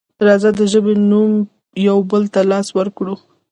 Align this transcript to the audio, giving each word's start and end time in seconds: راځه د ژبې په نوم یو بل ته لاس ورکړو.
راځه 0.27 0.49
د 0.59 0.61
ژبې 0.71 0.93
په 0.97 1.03
نوم 1.11 1.31
یو 1.87 1.97
بل 2.11 2.23
ته 2.33 2.41
لاس 2.51 2.67
ورکړو. 2.77 3.15